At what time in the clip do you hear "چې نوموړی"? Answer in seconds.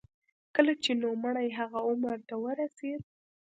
0.83-1.47